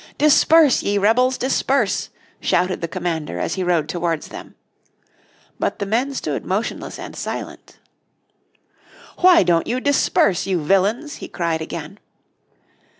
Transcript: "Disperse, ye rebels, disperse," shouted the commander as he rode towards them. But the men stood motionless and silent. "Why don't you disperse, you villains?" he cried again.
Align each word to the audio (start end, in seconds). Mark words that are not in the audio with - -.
"Disperse, 0.17 0.81
ye 0.81 0.97
rebels, 0.97 1.37
disperse," 1.37 2.09
shouted 2.39 2.81
the 2.81 2.87
commander 2.87 3.37
as 3.37 3.53
he 3.53 3.63
rode 3.63 3.87
towards 3.87 4.29
them. 4.29 4.55
But 5.59 5.77
the 5.77 5.85
men 5.85 6.15
stood 6.15 6.43
motionless 6.43 6.97
and 6.97 7.15
silent. 7.15 7.77
"Why 9.19 9.43
don't 9.43 9.67
you 9.67 9.79
disperse, 9.79 10.47
you 10.47 10.59
villains?" 10.63 11.17
he 11.17 11.27
cried 11.27 11.61
again. 11.61 11.99